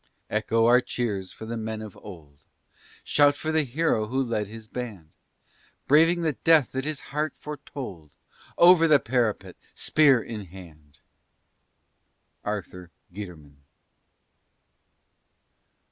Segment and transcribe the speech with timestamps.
[0.31, 2.45] Echo our cheers for the Men of old!
[3.03, 5.11] Shout for the Hero who led his band
[5.87, 8.15] Braving the death that his heart foretold
[8.57, 11.01] Over the parapet, "spear in hand!"
[12.43, 13.57] ARTHUR GUITERMAN.